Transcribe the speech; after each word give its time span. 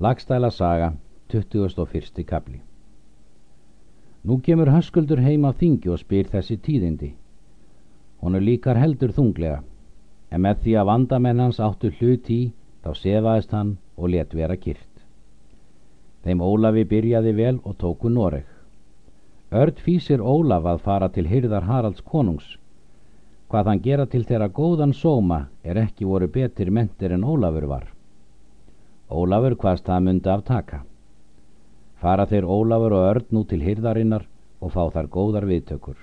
Lagstæla 0.00 0.50
saga, 0.50 0.92
21. 1.28 2.24
kapli 2.24 2.60
Nú 4.24 4.38
kemur 4.40 4.70
höskuldur 4.72 5.20
heim 5.20 5.44
af 5.44 5.58
þingi 5.60 5.90
og 5.92 6.00
spyr 6.00 6.30
þessi 6.32 6.56
tíðindi. 6.56 7.10
Honu 8.24 8.40
líkar 8.40 8.80
heldur 8.80 9.12
þunglega, 9.12 9.58
en 10.32 10.40
með 10.46 10.62
því 10.62 10.78
að 10.80 10.88
vandamenn 10.92 11.44
hans 11.44 11.60
áttu 11.60 11.92
hlut 11.98 12.32
í, 12.32 12.38
þá 12.80 12.90
sefaðist 13.02 13.52
hann 13.52 13.76
og 13.96 14.08
let 14.16 14.32
vera 14.40 14.56
kyrt. 14.56 15.04
Þeim 16.24 16.46
Ólafi 16.48 16.86
byrjaði 16.96 17.36
vel 17.42 17.60
og 17.60 17.76
tóku 17.84 18.08
Noreg. 18.08 18.48
Örd 19.52 19.84
fýsir 19.84 20.24
Ólaf 20.24 20.64
að 20.64 20.84
fara 20.88 21.12
til 21.12 21.28
hyrðar 21.28 21.68
Haralds 21.68 22.00
konungs. 22.00 22.56
Hvað 23.52 23.74
hann 23.74 23.84
gera 23.84 24.08
til 24.08 24.24
þeirra 24.24 24.48
góðan 24.48 24.96
sóma 24.96 25.44
er 25.62 25.84
ekki 25.84 26.08
voru 26.08 26.32
betur 26.40 26.72
mentir 26.72 27.12
en 27.12 27.32
Ólafur 27.36 27.68
var. 27.68 27.88
Ólafur 29.10 29.56
hvaðst 29.58 29.88
það 29.90 30.04
myndi 30.06 30.30
aftaka. 30.30 30.84
Fara 31.98 32.28
þeir 32.30 32.46
Ólafur 32.46 32.94
og 32.94 33.06
Örn 33.08 33.26
nú 33.34 33.42
til 33.50 33.58
hyrðarinnar 33.64 34.28
og 34.62 34.70
fá 34.70 34.84
þar 34.94 35.08
góðar 35.10 35.46
viðtökur. 35.50 35.96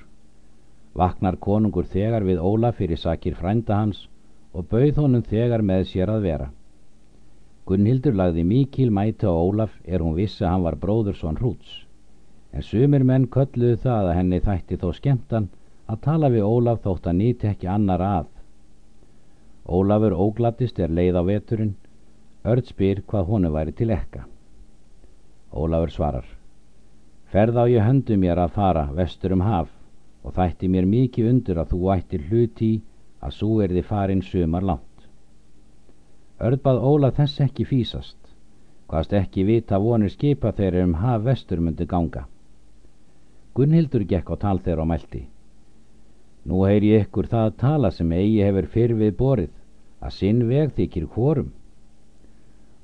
Vaknar 0.97 1.37
konungur 1.39 1.87
þegar 1.87 2.25
við 2.27 2.41
Ólaf 2.43 2.81
fyrir 2.81 2.99
sakir 2.99 3.37
frænda 3.39 3.79
hans 3.79 4.07
og 4.51 4.67
bauð 4.73 4.99
honum 4.99 5.23
þegar 5.23 5.63
með 5.63 5.87
sér 5.93 6.11
að 6.11 6.27
vera. 6.27 6.49
Gunnhildur 7.67 8.15
lagði 8.15 8.43
mikil 8.43 8.91
mæti 8.91 9.23
á 9.23 9.31
Ólaf 9.31 9.79
er 9.85 10.03
hún 10.03 10.15
vissi 10.19 10.43
að 10.43 10.51
hann 10.51 10.67
var 10.67 10.79
bróður 10.83 11.15
svon 11.15 11.39
hrúts. 11.39 11.85
En 12.51 12.63
sumir 12.63 13.07
menn 13.07 13.31
kölluðu 13.31 13.79
það 13.87 14.11
að 14.11 14.15
henni 14.19 14.43
þætti 14.43 14.81
þó 14.83 14.87
skemmtan 14.99 15.49
að 15.87 16.03
tala 16.03 16.33
við 16.33 16.43
Ólaf 16.43 16.83
þótt 16.83 17.07
að 17.07 17.19
nýti 17.23 17.53
ekki 17.55 17.71
annar 17.71 18.03
að. 18.03 18.31
Ólafur 19.67 20.15
óglattist 20.15 20.79
er 20.79 20.91
leið 20.91 21.19
á 21.19 21.23
veturinn 21.23 21.75
Örd 22.47 22.69
spyr 22.71 23.01
hvað 23.09 23.29
honu 23.31 23.49
væri 23.51 23.73
til 23.75 23.91
ekka. 23.91 24.23
Ólafur 25.51 25.91
svarar. 25.91 26.27
Ferð 27.31 27.57
á 27.59 27.63
ég 27.67 27.83
höndu 27.83 28.15
mér 28.15 28.39
að 28.39 28.53
fara 28.55 28.85
vestur 28.95 29.33
um 29.35 29.43
haf 29.43 29.73
og 30.23 30.35
þætti 30.37 30.69
mér 30.71 30.87
mikið 30.87 31.29
undur 31.31 31.59
að 31.59 31.73
þú 31.73 31.89
ættir 31.95 32.23
hlut 32.29 32.61
í 32.63 32.71
að 33.19 33.35
svo 33.39 33.59
er 33.63 33.73
þið 33.75 33.89
farin 33.89 34.23
sumar 34.23 34.63
langt. 34.63 35.07
Örd 36.39 36.63
bað 36.63 36.83
Ólaf 36.87 37.17
þess 37.17 37.43
ekki 37.47 37.65
fýsast, 37.65 38.17
hvaðst 38.87 39.13
ekki 39.19 39.43
vita 39.43 39.79
vonir 39.83 40.13
skipa 40.13 40.53
þeirra 40.55 40.85
um 40.87 40.97
haf 41.01 41.23
vestur 41.27 41.59
myndi 41.59 41.87
ganga. 41.89 42.27
Gunnhildur 43.57 44.05
gekk 44.07 44.31
á 44.31 44.35
tal 44.39 44.59
þeirra 44.63 44.85
á 44.85 44.91
meldi. 44.91 45.23
Nú 46.47 46.63
heyr 46.63 46.83
ég 46.85 47.07
ykkur 47.07 47.27
það 47.27 47.45
að 47.49 47.57
tala 47.63 47.91
sem 47.91 48.11
eigi 48.11 48.43
hefur 48.45 48.67
fyrr 48.75 48.93
við 49.01 49.15
borið, 49.19 49.53
að 49.99 50.13
sinn 50.19 50.43
veg 50.47 50.75
þykir 50.77 51.07
hvorum. 51.15 51.49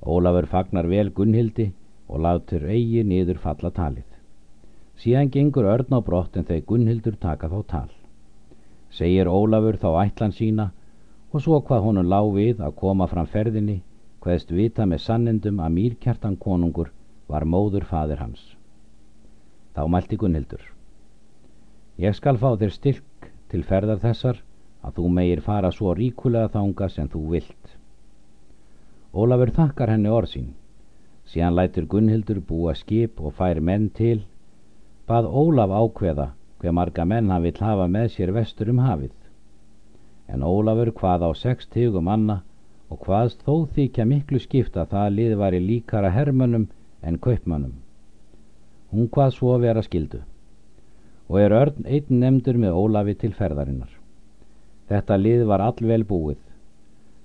Ólafur 0.04 0.48
fagnar 0.52 0.88
vel 0.92 1.12
Gunnhildi 1.16 1.72
og 2.10 2.20
látur 2.26 2.66
eigi 2.68 3.04
niður 3.08 3.40
falla 3.40 3.72
talið. 3.72 4.10
Síðan 5.00 5.32
gengur 5.32 5.68
örn 5.72 5.96
á 5.96 6.00
brott 6.04 6.36
en 6.38 6.46
þegar 6.48 6.68
Gunnhildur 6.70 7.16
taka 7.20 7.50
þá 7.50 7.60
tal. 7.68 7.92
Segir 8.92 9.32
Ólafur 9.32 9.80
þá 9.80 9.90
ætlan 10.04 10.36
sína 10.36 10.72
og 11.32 11.42
svo 11.42 11.62
hvað 11.66 11.86
honum 11.88 12.10
lág 12.12 12.30
við 12.36 12.60
að 12.62 12.76
koma 12.82 13.08
fram 13.08 13.30
ferðinni 13.30 13.80
hvaðst 14.24 14.52
vita 14.52 14.86
með 14.86 15.02
sannendum 15.06 15.62
að 15.64 15.76
mýrkjartan 15.78 16.36
konungur 16.40 16.92
var 17.28 17.46
móður 17.46 17.88
fadir 17.90 18.20
hans. 18.22 18.44
Þá 19.74 19.88
mælti 19.90 20.20
Gunnhildur. 20.20 20.64
Ég 21.98 22.16
skal 22.16 22.38
fá 22.38 22.54
þér 22.60 22.76
styrk 22.76 23.30
til 23.50 23.64
ferðar 23.64 24.04
þessar 24.04 24.44
að 24.84 25.00
þú 25.00 25.10
meir 25.18 25.42
fara 25.42 25.72
svo 25.72 25.96
ríkulega 25.98 26.52
þánga 26.54 26.90
sem 26.92 27.10
þú 27.10 27.24
vilt. 27.34 27.78
Ólafur 29.14 29.52
þakkar 29.54 29.92
henni 29.94 30.10
orðsín. 30.10 30.54
Síðan 31.30 31.54
lætur 31.54 31.86
Gunnhildur 31.86 32.40
búa 32.42 32.74
skip 32.74 33.20
og 33.22 33.36
fær 33.38 33.60
menn 33.62 33.92
til. 33.94 34.24
Bað 35.06 35.28
Ólaf 35.30 35.70
ákveða 35.70 36.32
hver 36.64 36.74
marga 36.74 37.06
menn 37.06 37.30
hann 37.30 37.44
vill 37.44 37.60
hafa 37.62 37.86
með 37.92 38.08
sér 38.16 38.32
vestur 38.34 38.72
um 38.74 38.80
hafið. 38.82 39.14
En 40.28 40.42
Ólafur 40.42 40.90
hvað 40.98 41.28
á 41.28 41.32
sex 41.38 41.70
tegum 41.70 42.10
manna 42.10 42.40
og 42.90 43.06
hvaðst 43.06 43.44
þó 43.46 43.68
þykja 43.76 44.06
miklu 44.10 44.40
skipta 44.42 44.86
það 44.90 45.14
lið 45.18 45.36
var 45.42 45.54
í 45.54 45.62
líkara 45.62 46.10
hermönum 46.16 46.66
en 47.04 47.20
kaupmönnum. 47.26 47.76
Hún 48.94 49.10
hvað 49.14 49.36
svo 49.36 49.58
vera 49.62 49.84
skildu. 49.86 50.24
Og 51.30 51.38
er 51.42 51.54
örn 51.58 51.86
einn 51.86 52.20
nefndur 52.24 52.58
með 52.58 52.80
Ólafi 52.82 53.16
til 53.20 53.34
ferðarinnar. 53.38 53.94
Þetta 54.90 55.18
lið 55.22 55.46
var 55.50 55.62
allvel 55.66 56.04
búið. 56.08 56.42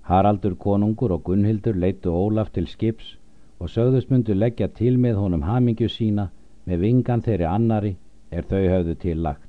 Haraldur 0.09 0.55
konungur 0.57 1.13
og 1.13 1.25
Gunnhildur 1.25 1.77
leittu 1.77 2.13
Ólaf 2.17 2.49
til 2.55 2.67
skips 2.67 3.17
og 3.61 3.69
sögðust 3.69 4.09
myndu 4.09 4.33
leggja 4.35 4.71
til 4.79 4.97
með 4.97 5.19
honum 5.21 5.43
hamingju 5.45 5.89
sína 5.93 6.31
með 6.65 6.85
vingan 6.85 7.25
þeirri 7.27 7.45
annari 7.49 7.91
er 8.31 8.47
þau 8.49 8.63
höfðu 8.63 8.95
til 9.03 9.21
lagt. 9.27 9.45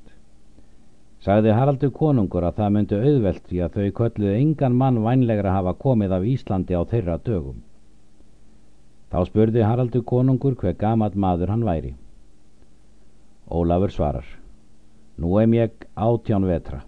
Sagði 1.23 1.53
Haraldur 1.55 1.93
konungur 1.95 2.43
að 2.47 2.59
það 2.59 2.75
myndu 2.75 2.99
auðvelt 2.99 3.47
því 3.47 3.61
að 3.63 3.77
þau 3.77 3.95
kölluðu 3.99 4.35
engan 4.35 4.75
mann 4.81 4.99
vænlegra 5.03 5.55
hafa 5.55 5.73
komið 5.85 6.15
af 6.17 6.27
Íslandi 6.33 6.75
á 6.75 6.83
þeirra 6.91 7.17
dögum. 7.23 7.63
Þá 9.11 9.19
spurði 9.31 9.63
Haraldur 9.63 10.03
konungur 10.11 10.59
hver 10.59 10.75
gamat 10.79 11.15
maður 11.15 11.55
hann 11.55 11.65
væri. 11.67 11.93
Ólafur 13.47 13.95
svarar. 13.95 14.27
Nú 15.19 15.39
em 15.39 15.55
ég 15.55 15.87
átján 15.95 16.47
vetra. 16.47 16.83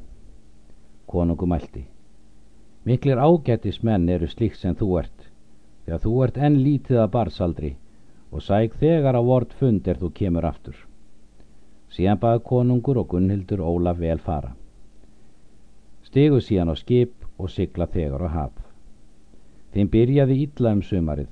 Konungur 1.07 1.47
mælti. 1.47 1.90
Miklir 2.83 3.19
ágættis 3.21 3.83
menn 3.85 4.09
eru 4.09 4.27
slíkt 4.27 4.57
sem 4.57 4.73
þú 4.75 4.87
ert, 5.03 5.27
þegar 5.85 5.99
þú 6.01 6.13
ert 6.25 6.37
enn 6.37 6.55
lítið 6.65 7.01
að 7.03 7.11
barsaldri 7.15 7.75
og 8.31 8.41
sæk 8.41 8.77
þegar 8.81 9.17
á 9.17 9.21
vort 9.21 9.51
fund 9.59 9.87
er 9.87 9.99
þú 10.01 10.09
kemur 10.17 10.47
aftur. 10.49 10.77
Síðan 11.93 12.21
baði 12.23 12.41
konungur 12.47 12.97
og 12.97 13.09
Gunnhildur 13.11 13.61
Ólaf 13.61 13.99
vel 13.99 14.17
fara. 14.23 14.55
Stegu 16.07 16.39
síðan 16.41 16.71
á 16.73 16.75
skip 16.79 17.13
og 17.37 17.51
sigla 17.51 17.85
þegar 17.85 18.23
á 18.25 18.29
haf. 18.37 18.55
Þeim 19.75 19.91
byrjaði 19.91 20.37
ítla 20.45 20.71
um 20.73 20.81
sumarið. 20.81 21.29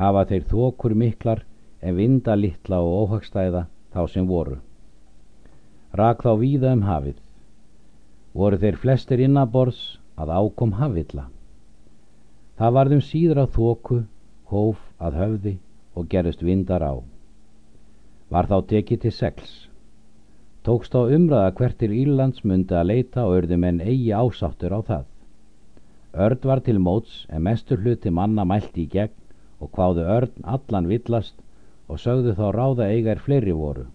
Hafa 0.00 0.24
þeir 0.30 0.46
þokur 0.50 0.94
miklar 0.94 1.44
en 1.82 1.98
vinda 1.98 2.38
litla 2.38 2.80
og 2.80 2.94
óhagstæða 3.02 3.66
þá 3.92 4.00
sem 4.14 4.26
voru. 4.26 4.56
Rak 5.92 6.24
þá 6.24 6.32
víða 6.40 6.72
um 6.72 6.86
hafið. 6.88 7.20
Voru 8.34 8.58
þeir 8.58 8.80
flestir 8.80 9.20
innabors 9.22 9.98
að 10.16 10.32
ákom 10.38 10.74
hafilla. 10.78 11.28
Það 12.58 12.74
varðum 12.78 13.02
síður 13.02 13.40
á 13.42 13.46
þóku, 13.50 14.00
hóf 14.50 14.82
að 15.02 15.18
höfði 15.20 15.54
og 15.98 16.08
gerist 16.10 16.42
vindar 16.42 16.84
á. 16.86 16.94
Var 18.30 18.50
þá 18.50 18.56
tekið 18.70 19.00
til 19.04 19.14
segls. 19.14 19.54
Tókst 20.64 20.94
á 20.96 21.02
umræða 21.02 21.50
hvertir 21.58 21.92
Írlands 21.92 22.44
myndi 22.44 22.76
að 22.78 22.88
leita 22.92 23.26
og 23.26 23.40
örðum 23.40 23.66
en 23.68 23.82
eigi 23.82 24.14
ásáttur 24.14 24.72
á 24.72 24.80
það. 24.86 25.04
Örd 26.14 26.46
var 26.46 26.62
til 26.62 26.78
móts 26.78 27.24
en 27.28 27.42
mestur 27.42 27.82
hluti 27.82 28.10
manna 28.10 28.46
mælti 28.46 28.86
í 28.86 28.90
gegn 28.94 29.18
og 29.60 29.74
hváðu 29.74 30.06
örd 30.16 30.38
allan 30.44 30.88
villast 30.88 31.34
og 31.90 32.00
sögðu 32.00 32.36
þá 32.38 32.46
ráða 32.54 32.88
eigar 32.94 33.20
fleiri 33.20 33.52
voru. 33.52 33.88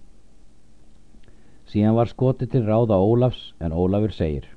Síðan 1.71 1.95
var 1.95 2.11
skoti 2.11 2.45
til 2.49 2.65
ráða 2.67 2.99
Ólafs 2.99 3.53
en 3.59 3.73
Ólafur 3.73 4.13
segir 4.13 4.49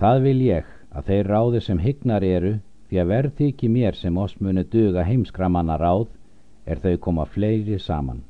Það 0.00 0.22
vil 0.24 0.38
ég 0.46 0.68
að 0.96 1.08
þeir 1.10 1.28
ráði 1.28 1.60
sem 1.60 1.80
hygnar 1.84 2.24
eru 2.24 2.50
því 2.88 2.98
að 3.02 3.10
verð 3.10 3.32
þykji 3.38 3.68
mér 3.68 3.96
sem 3.98 4.18
oss 4.18 4.38
muni 4.40 4.62
duga 4.74 5.02
heimskramanna 5.04 5.74
ráð 5.76 6.06
er 6.64 6.78
þau 6.80 6.94
koma 7.04 7.26
fleiri 7.28 7.76
saman. 7.78 8.22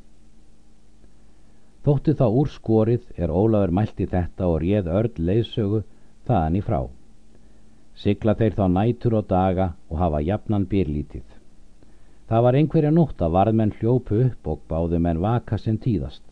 Þóttu 1.87 2.17
þá 2.19 2.25
úr 2.41 2.51
skorið 2.51 3.05
er 3.17 3.31
Ólafur 3.31 3.71
mælti 3.79 4.09
þetta 4.11 4.49
og 4.51 4.59
réð 4.65 4.91
örd 5.01 5.21
leiðsögu 5.29 5.81
þaðan 6.27 6.59
í 6.59 6.63
frá. 6.67 6.81
Sigla 7.95 8.35
þeir 8.41 8.57
þá 8.59 8.65
nætur 8.75 9.17
og 9.21 9.29
daga 9.31 9.69
og 9.89 10.01
hafa 10.03 10.21
jafnan 10.27 10.67
byrlítið. 10.73 11.23
Það 12.27 12.45
var 12.47 12.59
einhverja 12.59 12.91
nótt 12.97 13.23
að 13.23 13.37
varðmenn 13.37 13.77
hljópu 13.79 14.19
upp 14.25 14.51
og 14.51 14.67
báðu 14.67 15.01
menn 15.07 15.23
vaka 15.23 15.59
sem 15.59 15.79
tíðast. 15.79 16.25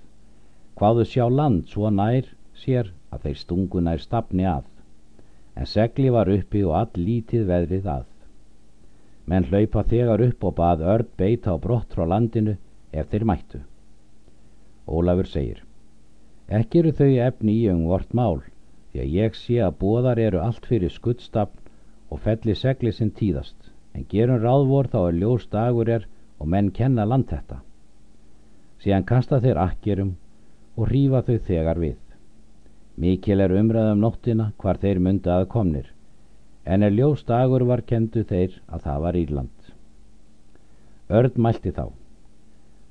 Hvaðu 0.74 1.06
sjá 1.06 1.24
land 1.30 1.70
svo 1.70 1.94
nær 1.94 2.26
sér 2.58 2.90
að 3.14 3.28
þeir 3.28 3.40
stungu 3.44 3.84
nær 3.86 4.02
stafni 4.02 4.46
að 4.46 4.66
en 5.58 5.66
segli 5.66 6.10
var 6.14 6.30
uppi 6.30 6.62
og 6.64 6.76
all 6.80 7.00
lítið 7.08 7.48
veðrið 7.48 7.86
að. 7.90 8.04
Menn 9.28 9.48
hlaupa 9.50 9.82
þegar 9.90 10.22
upp 10.28 10.44
og 10.48 10.54
bað 10.60 10.84
örd 10.94 11.08
beita 11.20 11.52
á 11.52 11.56
brott 11.64 11.96
frá 11.96 12.06
landinu 12.06 12.54
ef 12.92 13.10
þeir 13.10 13.26
mættu. 13.30 13.60
Ólafur 14.86 15.28
segir, 15.28 15.64
ekki 16.48 16.80
eru 16.80 16.92
þau 17.00 17.10
efni 17.26 17.56
í 17.64 17.66
um 17.72 17.82
vort 17.90 18.14
mál, 18.14 18.38
því 18.92 19.02
að 19.02 19.16
ég 19.18 19.36
sé 19.36 19.58
að 19.64 19.76
bóðar 19.82 20.22
eru 20.22 20.40
allt 20.40 20.68
fyrir 20.70 20.94
skuddstafn 20.94 21.68
og 22.08 22.22
felli 22.24 22.54
segli 22.56 22.94
sem 22.94 23.10
tíðast, 23.10 23.58
en 23.92 24.06
gerum 24.08 24.40
ráðvor 24.40 24.88
þá 24.94 25.00
er 25.02 25.18
ljós 25.20 25.48
dagur 25.52 25.90
er 25.98 26.06
og 26.38 26.48
menn 26.54 26.70
kenna 26.70 27.04
land 27.04 27.28
þetta. 27.28 27.60
Síðan 28.78 29.04
kasta 29.04 29.42
þeir 29.42 29.58
akkerum 29.66 30.14
og 30.78 30.88
rýfa 30.92 31.24
þau 31.26 31.38
þegar 31.50 31.82
við. 31.82 31.96
Mikil 32.98 33.38
er 33.44 33.52
umræðum 33.54 34.00
nóttina 34.02 34.48
hvar 34.58 34.78
þeir 34.82 34.98
mynda 34.98 35.36
að 35.38 35.48
komnir, 35.52 35.90
en 36.66 36.82
er 36.82 36.90
ljós 36.90 37.20
dagur 37.28 37.62
var 37.68 37.84
kendu 37.86 38.24
þeir 38.26 38.56
að 38.66 38.86
það 38.86 39.02
var 39.04 39.18
Írland. 39.20 39.68
Örn 41.08 41.36
mælti 41.44 41.70
þá. 41.76 41.84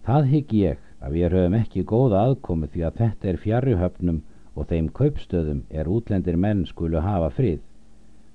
Það 0.08 0.30
hygg 0.32 0.54
ég 0.56 0.86
að 1.04 1.18
við 1.18 1.36
höfum 1.36 1.58
ekki 1.58 1.84
góða 1.90 2.22
aðkomi 2.30 2.70
því 2.72 2.86
að 2.88 3.02
þetta 3.02 3.28
er 3.32 3.40
fjarrihöfnum 3.42 4.22
og 4.56 4.70
þeim 4.70 4.88
kaupstöðum 5.00 5.60
er 5.70 5.90
útlendir 5.92 6.38
menn 6.40 6.64
skulu 6.70 7.02
hafa 7.04 7.28
frið, 7.36 7.60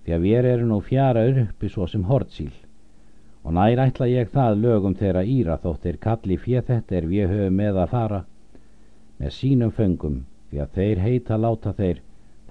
því 0.05 0.15
að 0.17 0.27
við 0.27 0.51
erum 0.51 0.69
nú 0.75 0.81
fjara 0.85 1.25
uppi 1.31 1.71
svo 1.73 1.89
sem 1.89 2.05
hortsíl. 2.11 2.53
Og 3.43 3.57
nær 3.57 3.81
ætla 3.87 4.11
ég 4.11 4.29
það 4.31 4.61
lögum 4.67 4.99
þeirra 5.01 5.25
íra 5.25 5.57
þóttir 5.65 5.97
kalli 6.05 6.37
fér 6.37 6.69
þetta 6.69 7.01
er 7.01 7.09
við 7.11 7.33
höfum 7.33 7.57
með 7.59 7.81
að 7.83 7.97
fara 7.97 8.21
með 9.19 9.35
sínum 9.39 9.73
föngum, 9.75 10.21
því 10.53 10.61
að 10.61 10.75
þeir 10.77 10.99
heita 11.01 11.37
láta 11.41 11.73
þeir, 11.73 12.03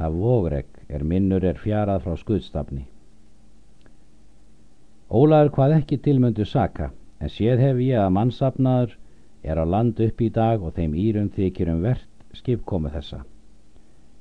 það 0.01 0.15
vogreg 0.23 0.79
er 0.89 1.03
minnur 1.05 1.43
er 1.45 1.59
fjarað 1.61 2.07
frá 2.07 2.15
skuðstafni. 2.17 2.87
Ólaður 5.11 5.51
hvað 5.53 5.75
ekki 5.75 5.99
tilmöndu 6.01 6.47
saka, 6.49 6.89
en 7.21 7.29
séð 7.29 7.61
hef 7.61 7.83
ég 7.85 8.01
að 8.01 8.15
mannsafnaður 8.15 8.97
er 9.43 9.61
á 9.61 9.65
land 9.69 10.01
upp 10.01 10.21
í 10.21 10.31
dag 10.33 10.63
og 10.65 10.73
þeim 10.79 10.97
írum 10.97 11.29
þykir 11.35 11.69
um 11.75 11.85
verðt 11.85 12.39
skipkomu 12.39 12.89
þessa. 12.89 13.21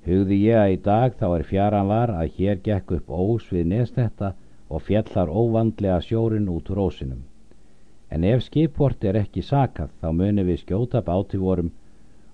Hugði 0.05 0.43
ég 0.45 0.61
að 0.61 0.75
í 0.75 0.79
dag 0.85 1.17
þá 1.17 1.27
er 1.31 1.49
fjaran 1.49 1.89
var 1.89 2.13
að 2.13 2.37
hér 2.37 2.61
gekk 2.69 2.95
upp 2.99 3.11
ós 3.17 3.49
við 3.49 3.73
nestetta 3.73 4.35
og 4.69 4.85
fjallar 4.85 5.33
óvandlega 5.33 6.01
sjórin 6.05 6.53
út 6.53 6.69
úr 6.73 6.85
ósinum. 6.85 7.25
En 8.13 8.25
ef 8.25 8.45
skipvort 8.45 9.05
er 9.05 9.23
ekki 9.25 9.41
sakað 9.41 9.93
þá 10.03 10.09
munum 10.13 10.49
við 10.49 10.65
skjóta 10.65 11.01
báti 11.07 11.41
vorum 11.41 11.73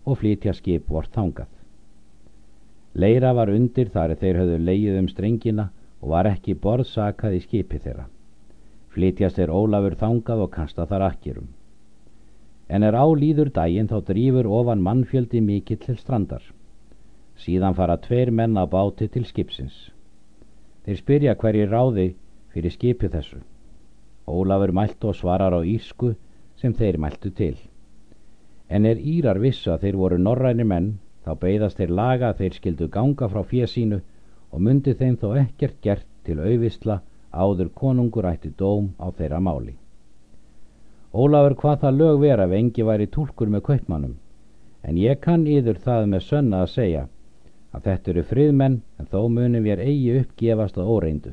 og 0.06 0.20
flytja 0.22 0.54
skipvort 0.56 1.12
þangað. 1.12 1.50
Leira 2.94 3.34
var 3.36 3.52
undir 3.52 3.90
þar 3.92 4.16
þeir 4.16 4.40
höfðu 4.40 4.58
leið 4.62 4.98
um 5.02 5.10
strengina 5.12 5.68
og 6.00 6.14
var 6.14 6.30
ekki 6.30 6.54
borðsakað 6.54 7.36
í 7.36 7.44
skipi 7.44 7.82
þeirra. 7.82 8.08
Flytjast 8.94 9.38
er 9.42 9.52
Ólafur 9.52 9.98
þangað 10.00 10.46
og 10.46 10.52
kasta 10.54 10.86
þar 10.88 11.10
akkirum 11.10 11.50
en 12.68 12.82
er 12.82 12.96
álýður 12.98 13.52
daginn 13.54 13.88
þá 13.90 13.98
drýfur 14.08 14.48
ofan 14.50 14.82
mannfjöldi 14.82 15.40
mikill 15.40 15.78
til 15.82 15.98
strandar. 15.98 16.42
Síðan 17.38 17.76
fara 17.78 17.98
tveir 18.00 18.32
menn 18.32 18.56
á 18.58 18.64
báti 18.66 19.08
til 19.12 19.26
skipsins. 19.28 19.90
Þeir 20.86 20.98
spyrja 21.02 21.34
hverji 21.38 21.66
ráði 21.70 22.08
fyrir 22.54 22.74
skipu 22.74 23.10
þessu. 23.12 23.38
Ólafur 24.26 24.72
mælt 24.74 25.04
og 25.04 25.14
svarar 25.14 25.54
á 25.54 25.60
írsku 25.62 26.14
sem 26.56 26.74
þeir 26.74 26.98
mæltu 26.98 27.30
til. 27.30 27.56
En 28.68 28.86
er 28.86 28.98
Írar 28.98 29.38
vissu 29.38 29.70
að 29.72 29.86
þeir 29.86 29.96
voru 30.00 30.18
norræni 30.18 30.64
menn, 30.66 30.98
þá 31.24 31.32
beigðast 31.42 31.78
þeir 31.78 31.92
laga 32.00 32.30
að 32.30 32.42
þeir 32.42 32.56
skildu 32.58 32.88
ganga 32.88 33.28
frá 33.30 33.42
fjesínu 33.46 34.00
og 34.50 34.62
myndi 34.62 34.94
þeim 34.94 35.16
þó 35.20 35.28
ekkert 35.42 35.80
gert 35.82 36.06
til 36.26 36.38
auðvisla 36.40 37.00
áður 37.30 37.70
konungur 37.80 38.26
ætti 38.30 38.50
dóm 38.58 38.92
á 38.98 39.06
þeirra 39.14 39.40
máli. 39.40 39.74
Ólafur 41.14 41.54
hvað 41.60 41.80
það 41.82 41.98
lög 42.00 42.20
vera 42.20 42.46
ef 42.46 42.54
engi 42.58 42.86
væri 42.86 43.06
tólkur 43.06 43.50
með 43.52 43.66
kaupmannum, 43.68 44.14
en 44.82 44.98
ég 45.00 45.20
kann 45.20 45.46
yður 45.46 45.78
það 45.86 46.10
með 46.12 46.26
sönna 46.26 46.62
að 46.64 46.72
segja 46.74 47.04
að 47.72 47.88
þetta 47.88 48.12
eru 48.12 48.24
friðmenn 48.30 48.78
en 48.98 49.10
þó 49.12 49.20
munum 49.28 49.64
við 49.64 49.82
eigi 49.84 50.20
uppgefast 50.20 50.78
að 50.78 50.92
óreindu. 50.94 51.32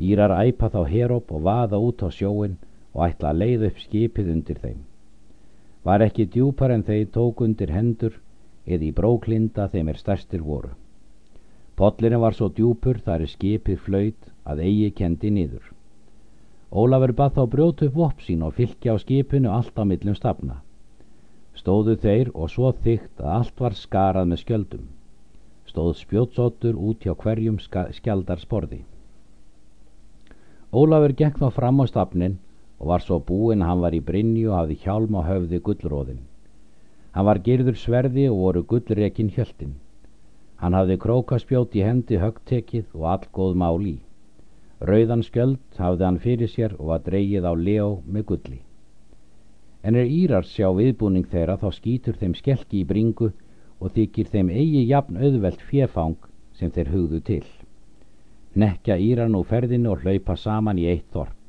Írar 0.00 0.36
æpa 0.46 0.70
þá 0.72 0.82
heróp 0.88 1.32
og 1.34 1.44
vaða 1.46 1.80
út 1.80 2.04
á 2.06 2.08
sjóin 2.08 2.56
og 2.94 3.04
ætla 3.08 3.32
að 3.32 3.42
leið 3.42 3.66
upp 3.70 3.82
skipið 3.84 4.32
undir 4.34 4.60
þeim. 4.62 4.78
Var 5.84 6.04
ekki 6.04 6.26
djúpar 6.28 6.74
en 6.74 6.82
þeir 6.84 7.06
tók 7.14 7.40
undir 7.40 7.72
hendur 7.72 8.18
eða 8.66 8.84
í 8.84 8.92
bróklinda 8.92 9.68
þeim 9.72 9.88
er 9.92 10.00
stærstir 10.00 10.42
voru. 10.44 10.74
Pollinu 11.80 12.18
var 12.20 12.36
svo 12.36 12.50
djúpur 12.52 13.00
þar 13.06 13.24
er 13.24 13.32
skipið 13.32 13.78
flöyt 13.86 14.26
að 14.44 14.60
eigi 14.66 14.90
kendi 14.98 15.30
nýður. 15.32 15.70
Ólafur 16.70 17.14
bað 17.16 17.38
þá 17.38 17.42
brjótu 17.54 17.88
upp 17.88 17.96
vopp 17.96 18.20
sín 18.26 18.44
og 18.46 18.54
fylgja 18.58 18.92
á 18.92 18.96
skipinu 19.00 19.50
allt 19.50 19.80
á 19.80 19.84
millum 19.88 20.18
stafna. 20.18 20.60
Stóðu 21.56 21.96
þeir 22.04 22.30
og 22.34 22.52
svo 22.52 22.74
þygt 22.84 23.24
að 23.24 23.32
allt 23.38 23.64
var 23.64 23.74
skarað 23.74 24.28
með 24.30 24.42
skjöldum. 24.44 24.84
Stóð 25.66 25.96
spjótsóttur 26.02 26.76
út 26.76 27.02
hjá 27.02 27.16
hverjum 27.16 27.56
skjaldar 27.64 28.44
sporði. 28.44 28.84
Ólafur 30.70 31.16
gekk 31.16 31.40
þá 31.40 31.48
fram 31.56 31.80
á 31.80 31.84
stafnin 31.88 32.38
og 32.80 32.88
var 32.88 33.04
svo 33.04 33.20
búinn 33.20 33.62
að 33.62 33.70
hann 33.70 33.84
var 33.84 33.94
í 33.94 34.00
brinni 34.10 34.46
og 34.48 34.56
hafði 34.56 34.76
hjálm 34.84 35.16
á 35.20 35.22
höfði 35.28 35.60
gullróðin. 35.66 36.22
Hann 37.12 37.26
var 37.28 37.40
gerður 37.46 37.76
sverði 37.76 38.26
og 38.30 38.38
voru 38.44 38.62
gullrekin 38.72 39.32
hjöltin. 39.34 39.74
Hann 40.60 40.76
hafði 40.76 40.96
krókaspjót 41.02 41.76
í 41.76 41.84
hendi 41.84 42.20
högtekið 42.22 42.96
og 42.96 43.04
all 43.12 43.26
góð 43.36 43.58
mál 43.62 43.84
í. 43.84 43.96
Rauðan 44.80 45.24
skjöld 45.26 45.76
hafði 45.76 46.06
hann 46.06 46.20
fyrir 46.24 46.48
sér 46.48 46.76
og 46.78 46.92
var 46.92 47.04
dreyið 47.04 47.44
á 47.44 47.52
leo 47.52 47.90
með 48.06 48.26
gulli. 48.32 48.60
En 49.84 49.96
er 49.96 50.08
Írar 50.08 50.44
sjá 50.48 50.68
viðbúning 50.76 51.26
þeirra 51.28 51.56
þá 51.60 51.68
skýtur 51.76 52.16
þeim 52.20 52.36
skelki 52.36 52.80
í 52.80 52.88
bringu 52.88 53.30
og 53.80 53.92
þykir 53.96 54.28
þeim 54.32 54.52
eigi 54.52 54.86
jafn 54.88 55.20
auðvelt 55.20 55.60
fjefang 55.68 56.16
sem 56.56 56.72
þeir 56.72 56.92
hugðu 56.94 57.20
til. 57.24 57.44
Nekja 58.54 58.96
Írar 59.00 59.28
nú 59.32 59.42
ferðinu 59.44 59.92
og 59.94 60.04
hlaupa 60.04 60.36
saman 60.36 60.80
í 60.80 60.88
eitt 60.92 61.08
þorp. 61.12 61.39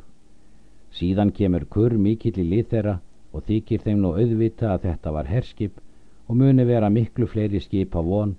Síðan 0.92 1.32
kemur 1.32 1.66
kurr 1.74 1.96
mikill 1.98 2.38
í 2.42 2.48
lið 2.54 2.68
þeirra 2.74 2.96
og 3.32 3.46
þykir 3.48 3.84
þeim 3.86 4.02
nú 4.04 4.14
auðvita 4.20 4.74
að 4.74 4.88
þetta 4.88 5.14
var 5.16 5.30
herskip 5.32 5.80
og 6.28 6.38
muni 6.40 6.66
vera 6.68 6.90
miklu 6.90 7.28
fleiri 7.28 7.62
skip 7.64 7.96
á 7.96 8.02
von, 8.04 8.36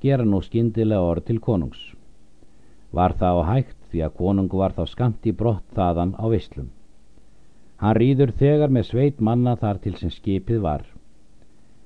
gera 0.00 0.24
nú 0.24 0.42
skindilega 0.44 1.04
orð 1.10 1.26
til 1.28 1.38
konungs. 1.40 1.80
Var 2.92 3.16
það 3.20 3.40
á 3.40 3.42
hægt 3.52 3.78
því 3.90 4.02
að 4.06 4.16
konungu 4.20 4.60
var 4.60 4.74
þá 4.76 4.84
skamt 4.92 5.26
í 5.26 5.32
brott 5.32 5.64
þaðan 5.76 6.14
á 6.20 6.24
vislum. 6.32 6.68
Hann 7.80 7.96
rýður 7.96 8.32
þegar 8.40 8.72
með 8.72 8.88
sveit 8.90 9.20
manna 9.20 9.56
þar 9.60 9.80
til 9.84 9.94
sem 10.00 10.12
skipið 10.12 10.60
var. 10.64 10.84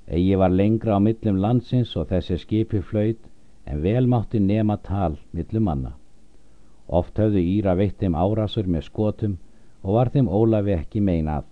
Egi 0.06 0.34
var 0.38 0.50
lengra 0.50 0.98
á 0.98 1.00
millum 1.02 1.38
landsins 1.42 1.94
og 1.96 2.10
þessi 2.10 2.38
skipi 2.38 2.82
flöyt 2.82 3.22
en 3.66 3.82
vel 3.82 4.06
mátti 4.10 4.40
nema 4.42 4.76
tal 4.82 5.18
millum 5.32 5.66
manna. 5.70 5.92
Oft 6.86 7.18
höfðu 7.18 7.42
Íra 7.42 7.76
veitt 7.78 7.98
þeim 8.02 8.18
árasur 8.18 8.66
með 8.66 8.86
skotum 8.90 9.38
og 9.82 9.96
var 9.96 10.12
þeim 10.14 10.28
Ólafi 10.28 10.76
ekki 10.76 11.00
meinað. 11.00 11.48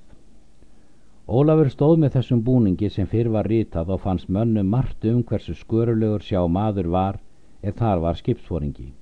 Ólafur 1.29 1.73
stóð 1.73 1.99
með 2.05 2.15
þessum 2.19 2.45
búningi 2.45 2.91
sem 2.91 3.07
fyrr 3.07 3.33
var 3.33 3.49
rítað 3.49 3.91
og 3.95 4.05
fannst 4.05 4.29
mönnu 4.29 4.65
margt 4.65 5.05
um 5.05 5.23
hversu 5.23 5.57
skörulegur 5.57 6.25
sjá 6.25 6.41
maður 6.49 6.89
var 6.95 7.21
eða 7.63 7.77
þar 7.83 8.07
var 8.07 8.17
skipsforingi 8.23 8.93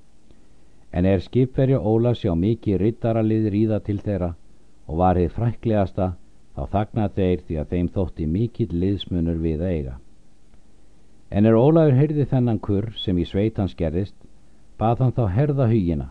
en 0.96 1.04
er 1.04 1.20
skipverja 1.20 1.78
Óla 1.80 2.14
sjá 2.16 2.32
mikið 2.32 2.78
rittaralið 2.80 3.50
ríða 3.52 3.82
til 3.84 3.98
þeirra 4.00 4.30
og 4.88 5.00
var 5.02 5.18
þið 5.20 5.34
fræklegasta 5.34 6.06
þá 6.56 6.62
þagna 6.72 7.08
þeir 7.16 7.42
því 7.46 7.58
að 7.60 7.72
þeim 7.72 7.88
þótti 7.96 8.28
mikill 8.32 8.70
liðsmunur 8.72 9.42
við 9.42 9.64
að 9.64 9.74
eiga. 9.74 9.96
En 11.28 11.44
er 11.44 11.58
Ólaður 11.58 11.98
heyrði 11.98 12.26
þennan 12.30 12.62
kurr 12.64 12.92
sem 12.96 13.18
í 13.18 13.26
sveitans 13.28 13.74
gerðist, 13.76 14.16
bað 14.80 15.02
hann 15.04 15.12
þá 15.12 15.24
herða 15.36 15.66
hugina, 15.68 16.08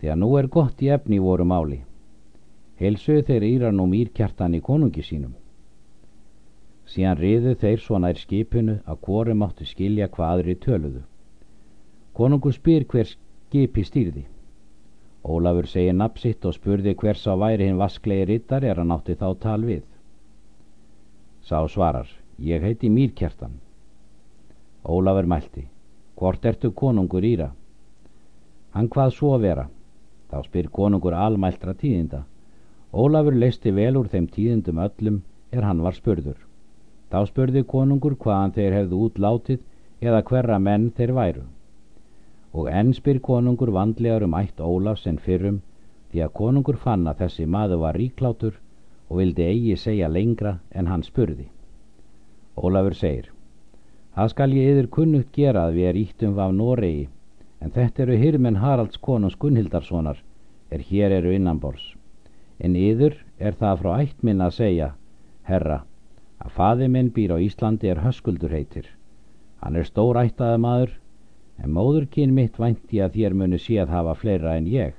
því 0.00 0.10
að 0.10 0.20
nú 0.24 0.30
er 0.40 0.48
gott 0.48 0.82
í 0.82 0.90
efni 0.90 1.20
voru 1.22 1.46
máli. 1.46 1.84
Helsuð 2.80 3.22
þeir 3.28 3.44
íra 3.46 3.70
nú 3.70 3.86
mýrkjartan 3.86 4.54
í 4.58 4.60
konungi 4.60 5.02
sínum. 5.06 5.34
Síðan 6.90 7.18
riðu 7.20 7.54
þeir 7.60 7.80
svona 7.80 8.10
í 8.10 8.18
skipinu 8.18 8.80
að 8.84 9.00
hvorum 9.06 9.44
áttu 9.46 9.66
skilja 9.68 10.08
hvaðri 10.16 10.56
töluðu. 10.64 11.04
Konungu 12.14 12.52
spyr 12.52 12.84
hver 12.90 13.08
skipi 13.08 13.84
stýrði. 13.86 14.24
Ólafur 15.24 15.70
segi 15.70 15.94
napsitt 15.96 16.44
og 16.44 16.56
spurði 16.58 16.96
hvers 17.00 17.24
á 17.30 17.32
væri 17.38 17.70
hinn 17.70 17.80
vasklegi 17.80 18.26
rittar 18.28 18.64
er 18.64 18.82
hann 18.82 18.92
átti 18.92 19.16
þá 19.16 19.28
tal 19.40 19.62
við. 19.64 19.86
Sá 21.46 21.62
svarar, 21.68 22.10
ég 22.38 22.60
heiti 22.60 22.90
Mýrkjartan. 22.90 23.54
Ólafur 24.84 25.30
mælti, 25.30 25.64
hvort 26.18 26.44
ertu 26.44 26.74
konungur 26.74 27.24
íra? 27.24 27.52
Hann 28.74 28.90
hvað 28.90 29.16
svo 29.16 29.38
vera? 29.38 29.68
Þá 30.28 30.38
spyr 30.44 30.68
konungur 30.68 31.14
almæltra 31.14 31.72
tíðinda. 31.78 32.24
Ólafur 32.94 33.34
leisti 33.34 33.72
vel 33.74 33.96
úr 33.98 34.06
þeim 34.06 34.26
tíðindum 34.30 34.78
öllum 34.78 35.22
er 35.50 35.64
hann 35.66 35.80
var 35.82 35.96
spurður. 35.96 36.36
Þá 37.10 37.26
spurði 37.30 37.64
konungur 37.66 38.14
hvaðan 38.22 38.54
þeir 38.54 38.76
hefðu 38.78 39.00
útlátið 39.08 39.64
eða 40.04 40.20
hverra 40.28 40.58
menn 40.62 40.90
þeir 40.94 41.12
væru 41.16 41.44
og 42.54 42.68
enn 42.70 42.92
spyr 42.94 43.18
konungur 43.18 43.72
vandlegar 43.74 44.22
um 44.22 44.36
ætt 44.38 44.60
Ólafs 44.62 45.08
en 45.10 45.18
fyrrum 45.18 45.56
því 46.12 46.22
að 46.22 46.34
konungur 46.38 46.78
fann 46.84 47.08
að 47.10 47.24
þessi 47.24 47.46
maður 47.50 47.80
var 47.82 47.98
ríklátur 47.98 48.60
og 49.08 49.18
vildi 49.18 49.48
eigi 49.48 49.74
segja 49.84 50.08
lengra 50.08 50.52
en 50.70 50.86
hann 50.86 51.02
spurði. 51.02 51.48
Ólafur 52.54 52.94
segir 52.94 53.32
Það 54.14 54.30
skal 54.30 54.54
ég 54.54 54.70
yfir 54.76 54.90
kunnugt 54.98 55.34
gera 55.34 55.66
að 55.66 55.80
við 55.80 55.88
er 55.90 56.00
íttum 56.04 56.38
af 56.38 56.54
Noregi 56.54 57.08
en 57.58 57.74
þetta 57.74 58.06
eru 58.06 58.20
hyrmen 58.22 58.62
Haralds 58.62 59.02
konungs 59.02 59.38
Gunnhildarssonar 59.42 60.22
er 60.70 60.86
hér 60.90 61.18
eru 61.18 61.34
innanbors 61.34 61.96
en 62.58 62.76
yfir 62.78 63.16
er 63.38 63.56
það 63.58 63.80
frá 63.80 63.92
ætt 64.02 64.22
minn 64.22 64.42
að 64.44 64.56
segja 64.58 64.90
Herra, 65.44 65.82
að 66.38 66.54
faði 66.56 66.88
minn 66.88 67.10
býr 67.14 67.34
á 67.34 67.38
Íslandi 67.42 67.90
er 67.90 68.02
höskuldur 68.04 68.52
heitir. 68.54 68.86
Hann 69.60 69.76
er 69.76 69.88
stór 69.88 70.20
ættaði 70.22 70.60
maður 70.62 70.94
en 71.62 71.74
móðurkinn 71.74 72.34
mitt 72.36 72.58
vænti 72.58 73.00
að 73.04 73.18
þér 73.18 73.36
munu 73.40 73.58
sé 73.58 73.78
að 73.82 73.92
hafa 73.96 74.14
fleira 74.20 74.56
en 74.58 74.68
ég. 74.70 74.94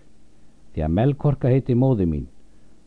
Því 0.74 0.86
að 0.86 0.96
Melkorka 1.00 1.52
heiti 1.52 1.76
móðu 1.76 2.08
mín 2.12 2.28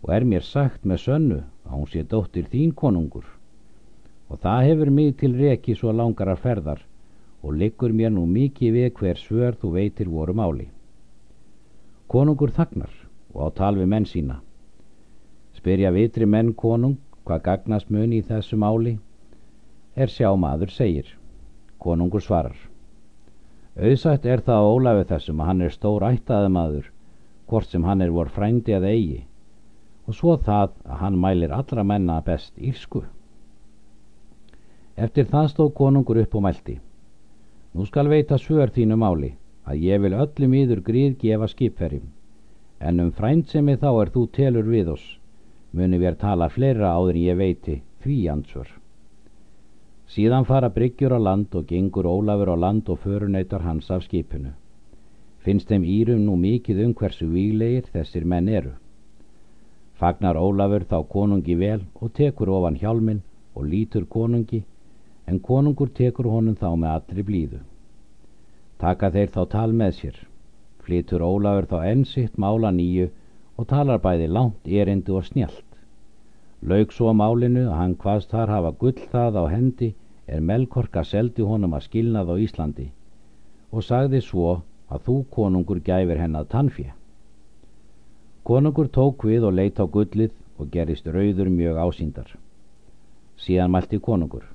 og 0.02 0.12
er 0.14 0.24
mér 0.24 0.44
sagt 0.46 0.84
með 0.84 1.02
sönnu 1.04 1.40
að 1.66 1.74
hún 1.74 1.90
sé 1.90 2.04
dóttir 2.04 2.48
þín 2.52 2.74
konungur. 2.74 3.26
Og 4.28 4.40
það 4.42 4.66
hefur 4.68 4.90
mig 4.90 5.16
til 5.18 5.34
reki 5.34 5.74
svo 5.74 5.92
langar 5.92 6.28
að 6.28 6.42
ferðar 6.44 6.82
og 7.42 7.54
liggur 7.54 7.94
mér 7.94 8.12
nú 8.12 8.26
mikið 8.26 8.74
við 8.74 8.90
hver 8.98 9.18
svör 9.18 9.56
þú 9.58 9.72
veitir 9.78 10.10
voru 10.12 10.34
máli. 10.34 10.68
Konungur 12.08 12.52
þagnar 12.52 12.92
og 13.34 13.40
á 13.42 13.48
tal 13.56 13.76
við 13.76 13.90
menn 13.90 14.06
sína 14.08 14.42
spyrja 15.58 15.90
vitri 15.90 16.26
menn 16.26 16.54
konung 16.54 16.96
hvað 17.26 17.42
gagnast 17.44 17.90
mun 17.90 18.12
í 18.14 18.22
þessu 18.24 18.56
máli? 18.56 18.94
Er 19.98 20.08
sjá 20.08 20.30
maður 20.38 20.70
segir. 20.72 21.08
Konungur 21.82 22.22
svarar. 22.22 22.56
Auðsætt 23.78 24.26
er 24.26 24.40
það 24.46 24.62
á 24.64 24.70
Ólafi 24.74 25.04
þessum 25.10 25.42
að 25.42 25.50
hann 25.50 25.64
er 25.66 25.74
stór 25.74 26.06
ættaði 26.08 26.52
maður 26.54 26.86
hvort 27.48 27.68
sem 27.68 27.84
hann 27.84 28.04
er 28.04 28.14
vor 28.14 28.30
frændi 28.32 28.74
að 28.76 28.88
eigi. 28.92 29.20
Og 30.08 30.16
svo 30.16 30.38
það 30.40 30.72
að 30.84 31.02
hann 31.02 31.20
mælir 31.20 31.52
allra 31.54 31.84
menna 31.84 32.18
best 32.24 32.56
írsku. 32.58 33.04
Eftir 34.96 35.28
það 35.30 35.52
stóð 35.52 35.74
konungur 35.78 36.22
upp 36.22 36.34
og 36.34 36.44
mælti. 36.48 36.78
Nú 37.74 37.86
skal 37.86 38.08
veita 38.08 38.38
svör 38.40 38.72
þínu 38.74 38.96
máli 38.98 39.34
að 39.68 39.84
ég 39.84 40.02
vil 40.02 40.16
öllum 40.16 40.58
íður 40.62 40.82
gríð 40.82 41.18
gefa 41.20 41.50
skipferjum. 41.52 42.08
En 42.80 43.00
um 43.04 43.12
frænd 43.12 43.48
sem 43.52 43.68
ég 43.68 43.82
þá 43.82 43.90
er 43.92 44.12
þú 44.14 44.28
telur 44.32 44.68
við 44.70 44.94
oss 44.96 45.08
muni 45.72 45.98
við 45.98 46.20
tala 46.24 46.48
fleira 46.48 46.92
áður 46.96 47.16
en 47.16 47.24
ég 47.28 47.36
veiti 47.36 47.80
því 48.02 48.18
ansvör 48.32 48.78
síðan 50.08 50.46
fara 50.48 50.70
bryggjur 50.72 51.12
á 51.12 51.20
land 51.20 51.54
og 51.58 51.66
gengur 51.68 52.06
Ólafur 52.08 52.48
á 52.48 52.56
land 52.56 52.88
og 52.88 52.98
förunautar 52.98 53.60
hans 53.60 53.90
af 53.90 54.02
skipinu. 54.02 54.52
Finnst 55.44 55.68
þeim 55.68 55.84
írum 55.84 56.24
nú 56.24 56.36
mikið 56.36 56.84
um 56.84 56.94
hversu 56.94 57.26
výlegir 57.28 57.84
þessir 57.92 58.24
menn 58.24 58.48
eru. 58.48 58.72
Fagnar 60.00 60.36
Ólafur 60.36 60.84
þá 60.88 61.04
konungi 61.08 61.54
vel 61.54 61.84
og 62.00 62.12
tekur 62.12 62.48
ofan 62.48 62.80
hjálmin 62.80 63.22
og 63.54 63.66
lítur 63.66 64.06
konungi 64.08 64.62
en 65.26 65.40
konungur 65.40 65.88
tekur 65.88 66.26
honum 66.26 66.56
þá 66.56 66.70
með 66.76 66.90
allri 66.94 67.22
blíðu. 67.22 67.60
Taka 68.78 69.10
þeir 69.10 69.28
þá 69.28 69.42
tal 69.50 69.72
með 69.72 69.92
sér. 70.00 70.16
Flytur 70.84 71.20
Ólafur 71.22 71.66
þá 71.68 71.78
enn 71.92 72.04
sitt 72.04 72.38
mála 72.38 72.72
nýju 72.72 73.10
og 73.58 73.66
talar 73.66 73.98
bæði 73.98 74.28
langt 74.30 74.68
erindu 74.80 75.16
og 75.18 75.26
snjált. 75.26 75.64
Laug 76.62 76.92
svo 76.94 77.12
málinu 77.14 77.64
að 77.66 77.78
hann 77.78 77.96
hvaðst 78.02 78.30
þar 78.34 78.52
hafa 78.54 78.70
gull 78.82 79.00
það 79.12 79.38
á 79.42 79.44
hendi 79.50 79.88
er 80.26 80.40
Melkorka 80.40 81.02
seldi 81.04 81.46
honum 81.46 81.74
að 81.74 81.86
skilnað 81.88 82.32
á 82.32 82.34
Íslandi 82.44 82.88
og 83.70 83.84
sagði 83.84 84.20
svo 84.24 84.60
að 84.88 85.02
þú 85.06 85.16
konungur 85.34 85.80
gæfir 85.84 86.20
henn 86.22 86.36
að 86.38 86.48
tannfje. 86.54 86.92
Konungur 88.48 88.88
tók 88.88 89.26
við 89.28 89.44
og 89.44 89.56
leitt 89.58 89.80
á 89.82 89.84
gullið 89.84 90.32
og 90.58 90.70
gerist 90.72 91.06
rauður 91.06 91.50
mjög 91.52 91.82
ásýndar. 91.84 92.30
Síðan 93.36 93.74
mælti 93.74 93.98
konungur. 94.00 94.46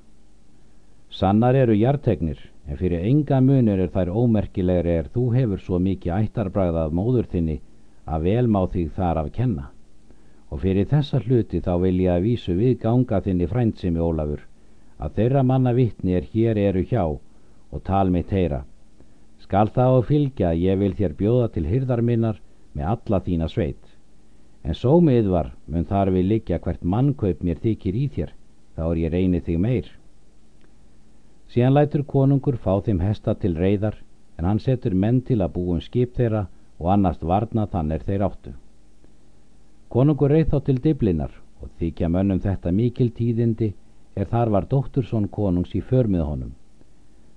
Sannar 1.10 1.54
eru 1.54 1.76
hjartegnir, 1.78 2.40
en 2.66 2.76
fyrir 2.76 3.04
enga 3.06 3.38
munir 3.40 3.78
er 3.78 3.92
þær 3.94 4.10
ómerkilegri 4.10 4.96
er 4.98 5.12
þú 5.14 5.28
hefur 5.36 5.62
svo 5.62 5.78
mikið 5.78 6.16
ættarbræðað 6.18 6.96
móður 6.98 7.30
þinni 7.30 7.60
að 8.06 8.26
vel 8.28 8.48
má 8.48 8.62
þig 8.72 8.90
þar 8.96 9.20
af 9.22 9.30
kenna. 9.32 9.68
Og 10.50 10.60
fyrir 10.62 10.88
þessa 10.90 11.20
hluti 11.24 11.60
þá 11.64 11.72
vil 11.82 11.96
ég 12.00 12.12
að 12.14 12.26
vísu 12.28 12.56
við 12.58 12.76
ganga 12.82 13.20
þinni 13.24 13.48
frændsimi 13.50 14.00
Ólafur 14.00 14.44
að 14.98 15.16
þeirra 15.18 15.42
manna 15.42 15.72
vittni 15.74 16.14
er 16.14 16.28
hér 16.32 16.58
eru 16.58 16.84
hjá 16.86 17.02
og 17.06 17.82
tal 17.84 18.10
mitt 18.10 18.30
heyra. 18.30 18.62
Skal 19.42 19.68
þá 19.68 20.00
fylgja 20.06 20.52
að 20.52 20.62
ég 20.62 20.78
vil 20.80 20.94
þér 20.94 21.16
bjóða 21.18 21.48
til 21.52 21.66
hyrðar 21.68 22.02
minnar 22.02 22.38
með 22.72 22.90
alla 22.94 23.20
þína 23.26 23.48
sveit. 23.50 23.82
En 24.64 24.74
svo 24.74 25.00
miðvar 25.04 25.52
mun 25.66 25.84
þar 25.84 26.12
við 26.14 26.30
liggja 26.30 26.58
hvert 26.58 26.84
mannkaup 26.84 27.42
mér 27.42 27.60
þykir 27.60 27.98
í 27.98 28.06
þér 28.14 28.32
þá 28.76 28.82
er 28.86 29.00
ég 29.02 29.12
reynið 29.12 29.44
þig 29.48 29.60
meir. 29.60 29.90
Síðan 31.52 31.76
lætur 31.76 32.04
konungur 32.08 32.56
fá 32.56 32.80
þeim 32.82 33.02
hesta 33.04 33.34
til 33.34 33.54
reyðar 33.58 33.98
en 34.38 34.48
hann 34.48 34.58
setur 34.58 34.94
menn 34.94 35.20
til 35.22 35.42
að 35.42 35.52
búum 35.58 35.82
skip 35.84 36.16
þeirra 36.16 36.46
og 36.78 36.90
annast 36.94 37.22
varna 37.22 37.66
þann 37.70 37.92
er 37.92 38.02
þeir 38.06 38.26
áttu. 38.28 38.52
Konungur 39.88 40.30
reið 40.30 40.50
þá 40.52 40.58
til 40.66 40.80
diblinar 40.82 41.34
og 41.62 41.70
þykja 41.78 42.10
mönnum 42.10 42.40
þetta 42.42 42.72
mikil 42.74 43.10
tíðindi 43.14 43.72
er 44.14 44.30
þar 44.30 44.50
var 44.54 44.66
dóttursson 44.70 45.28
konungs 45.28 45.74
í 45.74 45.82
förmið 45.82 46.24
honum. 46.26 46.52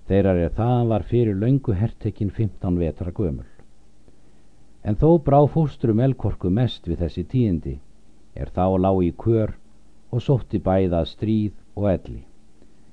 Þeirrar 0.07 0.39
er 0.45 0.53
þaðan 0.55 0.89
var 0.93 1.03
fyrir 1.03 1.35
laungu 1.35 1.73
hertekinn 1.75 2.31
15 2.31 2.79
vetra 2.79 3.11
gömul. 3.11 3.47
En 4.83 4.95
þó 4.95 5.17
brá 5.19 5.41
fóstrum 5.51 5.99
elkorku 5.99 6.49
mest 6.49 6.87
við 6.87 7.01
þessi 7.03 7.23
tíðindi, 7.27 7.75
er 8.35 8.49
þá 8.55 8.77
lág 8.79 9.01
í 9.03 9.11
kör 9.11 9.57
og 10.11 10.23
sótti 10.23 10.61
bæðað 10.63 11.09
stríð 11.11 11.53
og 11.75 11.89
elli, 11.91 12.21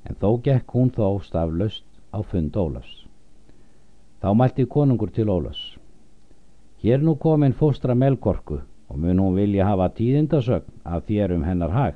en 0.05 0.19
þó 0.19 0.41
gekk 0.43 0.75
hún 0.75 0.91
þó 0.91 1.21
staflöst 1.23 1.87
á 2.11 2.19
fund 2.23 2.57
Ólafs. 2.57 3.05
Þá 4.21 4.35
mælti 4.35 4.67
konungur 4.67 5.13
til 5.15 5.31
Ólafs. 5.31 5.74
Hér 6.85 7.01
nú 7.01 7.15
komin 7.17 7.55
fóstra 7.57 7.95
melkorku 7.97 8.59
og 8.89 8.97
mun 9.01 9.21
hún 9.23 9.37
vilja 9.39 9.65
hafa 9.65 9.87
tíðindasögn 9.99 10.73
af 10.85 11.07
þér 11.09 11.33
um 11.33 11.45
hennar 11.49 11.71
hag. 11.73 11.95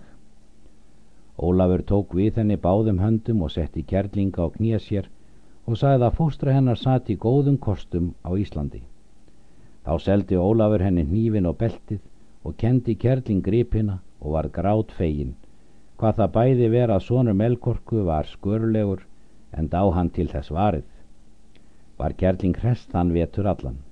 Ólafur 1.37 1.83
tók 1.91 2.15
við 2.17 2.39
henni 2.41 2.57
báðum 2.57 3.03
höndum 3.05 3.43
og 3.45 3.51
setti 3.53 3.83
kærlinga 3.91 4.41
á 4.41 4.49
knýja 4.55 4.79
sér 4.81 5.11
og 5.67 5.77
sagði 5.77 6.07
að 6.07 6.17
fóstra 6.21 6.55
hennar 6.57 6.81
satt 6.81 7.11
í 7.13 7.19
góðum 7.25 7.59
kostum 7.67 8.15
á 8.25 8.33
Íslandi. 8.33 8.81
Þá 9.85 9.93
seldi 10.07 10.41
Ólafur 10.41 10.81
henni 10.87 11.05
hnífin 11.05 11.51
og 11.51 11.59
beltið 11.61 12.01
og 12.49 12.57
kendi 12.57 12.95
kærling 12.97 13.43
gripina 13.45 13.99
og 14.25 14.39
var 14.39 14.49
grátt 14.49 14.95
fegin. 14.97 15.35
Hvað 16.01 16.23
það 16.23 16.33
bæði 16.39 16.71
vera 16.73 16.97
að 16.97 17.05
sonur 17.11 17.37
melkorku 17.37 18.07
var 18.09 18.25
skörlegur 18.25 19.05
en 19.53 19.69
dá 19.69 19.85
hann 19.93 20.09
til 20.09 20.31
þess 20.33 20.49
varið. 20.49 20.89
Var 22.01 22.17
kærling 22.17 22.57
hrest 22.57 22.89
þann 22.97 23.13
vetur 23.13 23.53
allan. 23.53 23.83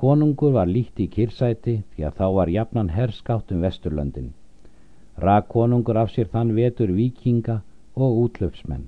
Konungur 0.00 0.54
var 0.56 0.64
líkt 0.64 1.00
í 1.04 1.10
kyrsæti 1.12 1.72
því 1.92 2.04
að 2.08 2.14
þá 2.18 2.26
var 2.34 2.50
jafnan 2.52 2.90
herskátt 2.94 3.50
um 3.52 3.60
vesturlöndin. 3.60 4.30
Rak 5.20 5.48
konungur 5.52 5.98
af 6.00 6.12
sér 6.14 6.30
þann 6.32 6.54
vetur 6.56 6.92
vikinga 6.96 7.56
og 7.94 8.20
útlöfsmenn. 8.22 8.86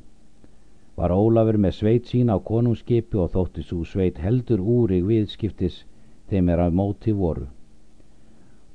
Var 0.96 1.12
Ólafur 1.12 1.58
með 1.60 1.74
sveit 1.78 2.06
sín 2.08 2.32
á 2.32 2.40
konungsskipi 2.40 3.18
og 3.20 3.28
þótti 3.34 3.64
svo 3.66 3.84
sveit 3.84 4.20
heldur 4.24 4.62
úri 4.64 5.02
viðskiptis 5.04 5.82
þeim 6.30 6.48
er 6.54 6.62
af 6.64 6.72
móti 6.80 7.12
voru. 7.12 7.44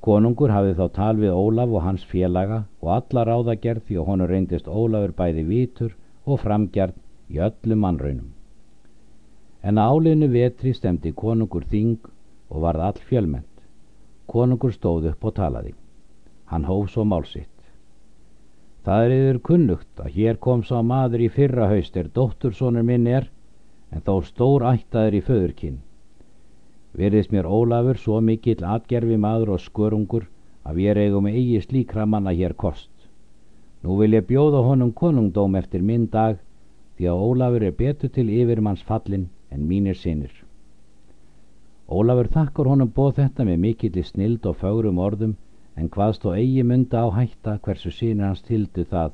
Konungur 0.06 0.54
hafði 0.54 0.76
þá 0.78 0.86
tal 0.94 1.16
við 1.18 1.34
Ólaf 1.34 1.74
og 1.74 1.86
hans 1.88 2.04
félaga 2.12 2.60
og 2.84 2.92
alla 2.98 3.24
ráðagerð 3.32 3.88
því 3.88 3.98
að 3.98 4.10
honum 4.12 4.30
reyndist 4.30 4.70
Ólafur 4.70 5.16
bæði 5.24 5.48
vitur 5.48 5.98
og 6.26 6.44
framgerð 6.46 7.02
í 7.34 7.42
öllum 7.48 7.82
mannraunum. 7.82 8.30
En 9.66 9.82
áliðinu 9.82 10.30
vetri 10.38 10.76
stemdi 10.78 11.16
konungur 11.18 11.66
þing 11.74 11.98
og 12.50 12.64
varð 12.64 12.86
all 12.88 13.02
fjölment. 13.10 13.54
Konungur 14.28 14.74
stóð 14.76 15.12
upp 15.12 15.26
og 15.26 15.36
talaði. 15.40 15.74
Hann 16.52 16.68
hóf 16.68 16.92
svo 16.92 17.04
málsitt. 17.04 17.52
Það 18.88 19.04
er 19.06 19.14
yfir 19.18 19.40
kunnugt 19.44 20.00
að 20.00 20.14
hér 20.16 20.38
kom 20.40 20.62
sá 20.64 20.78
maður 20.80 21.26
í 21.26 21.28
fyrra 21.28 21.68
haust 21.68 21.98
er 22.00 22.08
dóttursonur 22.16 22.86
minn 22.88 23.08
er, 23.08 23.28
en 23.92 24.04
þó 24.04 24.22
stór 24.24 24.64
ættaður 24.70 25.18
í 25.20 25.22
föðurkinn. 25.28 25.82
Verðist 26.96 27.34
mér 27.36 27.50
Ólafur 27.52 28.00
svo 28.00 28.22
mikill 28.24 28.64
atgerfi 28.64 29.18
maður 29.20 29.58
og 29.58 29.64
skörungur 29.66 30.30
að 30.64 30.80
við 30.80 31.02
eigum 31.04 31.28
eigi 31.28 31.60
slíkra 31.66 32.08
manna 32.08 32.32
hér 32.32 32.56
kost. 32.56 32.92
Nú 33.84 34.00
vil 34.00 34.16
ég 34.16 34.26
bjóða 34.28 34.64
honum 34.66 34.96
konungdóm 34.96 35.60
eftir 35.60 35.84
minn 35.84 36.08
dag 36.12 36.40
því 36.98 37.12
að 37.12 37.24
Ólafur 37.28 37.68
er 37.68 37.76
betur 37.84 38.10
til 38.10 38.30
yfirmanns 38.40 38.88
fallin 38.88 39.28
en 39.52 39.68
mínir 39.68 40.00
sinir. 40.00 40.32
Ólafur 41.88 42.28
þakkar 42.28 42.68
honum 42.68 42.90
bóð 42.92 43.14
þetta 43.22 43.46
með 43.48 43.62
mikill 43.64 43.96
í 43.96 44.04
snild 44.04 44.46
og 44.50 44.58
fögrum 44.60 44.98
orðum 45.00 45.36
en 45.80 45.88
hvaðst 45.94 46.26
og 46.28 46.36
eigi 46.36 46.64
mynda 46.68 47.06
á 47.06 47.08
hætta 47.16 47.54
hversu 47.64 47.92
sínir 47.96 48.28
hans 48.28 48.42
tildu 48.44 48.84
það 48.90 49.14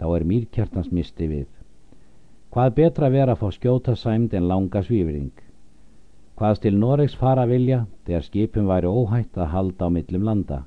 þá 0.00 0.06
er 0.16 0.26
mýrkjartans 0.32 0.90
misti 0.92 1.28
við. 1.30 1.46
Hvað 2.50 2.74
betra 2.76 3.08
vera 3.14 3.36
að 3.36 3.40
fá 3.44 3.56
skjóta 3.56 3.94
sæmd 3.96 4.34
en 4.34 4.48
langa 4.50 4.82
svífring? 4.84 5.32
Hvaðst 6.36 6.64
til 6.64 6.76
Noregs 6.82 7.14
fara 7.20 7.46
vilja 7.48 7.86
þegar 8.04 8.26
skipum 8.26 8.68
væri 8.68 8.90
óhætt 8.90 9.38
að 9.38 9.52
halda 9.54 9.88
á 9.88 9.94
millum 9.94 10.26
landa? 10.28 10.58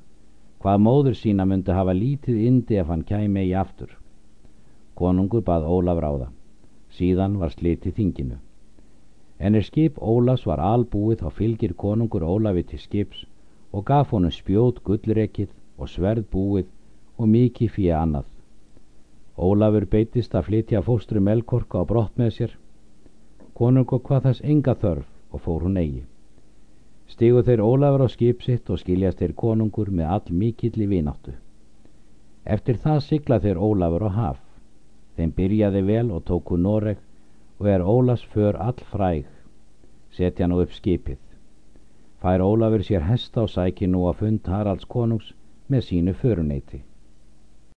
Hvað 0.62 0.82
móður 0.86 1.18
sína 1.20 1.44
myndi 1.44 1.76
hafa 1.76 1.94
lítið 1.94 2.40
indi 2.48 2.80
ef 2.80 2.88
hann 2.88 3.04
kæmi 3.04 3.46
í 3.50 3.54
aftur? 3.62 3.90
Konungur 4.94 5.42
bað 5.44 5.66
Ólaf 5.68 6.02
ráða. 6.02 6.28
Síðan 6.94 7.38
var 7.38 7.54
slitið 7.54 7.94
þinginu. 7.98 8.38
En 9.44 9.54
er 9.58 9.64
skip 9.66 9.98
Ólafs 10.00 10.46
var 10.48 10.60
albúið 10.64 11.22
þá 11.22 11.28
fylgir 11.38 11.72
konungur 11.82 12.22
Ólafi 12.24 12.62
til 12.70 12.80
skips 12.80 13.24
og 13.76 13.84
gaf 13.90 14.14
honum 14.14 14.32
spjót 14.32 14.78
gullrekið 14.86 15.50
og 15.76 15.90
sverð 15.94 16.24
búið 16.32 16.70
og 17.18 17.28
mikið 17.34 17.72
fyrir 17.74 17.98
annað. 17.98 18.24
Ólafur 19.36 19.84
beitist 19.90 20.34
að 20.38 20.46
flytja 20.48 20.82
fóstru 20.86 21.20
melkorka 21.20 21.82
á 21.82 21.84
brott 21.90 22.16
með 22.16 22.30
sér. 22.38 22.52
Konungur 23.58 24.00
hvað 24.06 24.28
þess 24.28 24.44
enga 24.54 24.74
þörf 24.84 25.34
og 25.34 25.44
fór 25.44 25.66
hún 25.66 25.80
eigi. 25.82 26.04
Stigu 27.10 27.42
þeir 27.44 27.64
Ólafur 27.66 28.06
á 28.06 28.08
skip 28.14 28.42
sitt 28.46 28.70
og 28.70 28.80
skiljast 28.80 29.20
þeir 29.20 29.36
konungur 29.44 29.90
með 29.90 30.12
all 30.16 30.38
mikill 30.40 30.86
í 30.86 30.88
vináttu. 30.94 31.34
Eftir 32.44 32.80
það 32.86 33.04
sigla 33.10 33.42
þeir 33.44 33.60
Ólafur 33.60 34.08
á 34.08 34.10
haf. 34.20 34.40
Þeim 35.18 35.36
byrjaði 35.36 35.82
vel 35.90 36.08
og 36.14 36.24
tóku 36.30 36.56
Noreg 36.56 37.02
og 37.58 37.68
er 37.68 37.84
Ólafs 37.84 38.24
för 38.32 38.56
all 38.56 38.80
fræg. 38.90 39.33
Setja 40.14 40.46
nú 40.46 40.60
upp 40.62 40.72
skipið. 40.74 41.18
Fær 42.22 42.40
Ólafur 42.40 42.84
sér 42.86 43.02
hesta 43.08 43.42
og 43.42 43.50
sæki 43.50 43.88
nú 43.90 44.04
að 44.08 44.20
fund 44.22 44.50
Haralds 44.52 44.86
konungs 44.86 45.32
með 45.68 45.88
sínu 45.88 46.14
föruneyti. 46.20 46.84